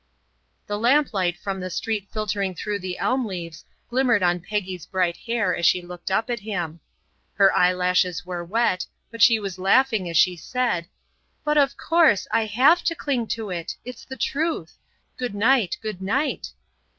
[0.65, 5.55] The lamplight from the street filtering through the elm leaves glimmered on Peggy's bright hair
[5.55, 6.79] as she looked up at him.
[7.35, 10.87] Her eyelashes were wet, but she was laughing as she said:
[11.43, 13.75] "But, of course, I HAVE to cling to it.
[13.85, 14.75] It's the truth.
[15.17, 15.77] Good night!
[15.83, 16.47] Good night!"